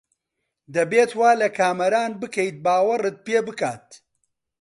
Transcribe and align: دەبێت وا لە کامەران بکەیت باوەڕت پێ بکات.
دەبێت 0.75 1.11
وا 1.19 1.31
لە 1.41 1.47
کامەران 1.57 2.11
بکەیت 2.21 2.55
باوەڕت 2.65 3.17
پێ 3.25 3.39
بکات. 3.47 3.87